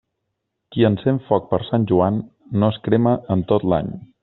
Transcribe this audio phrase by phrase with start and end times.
[0.75, 2.19] Qui encén foc per Sant Joan,
[2.63, 3.95] no es crema en tot l'any.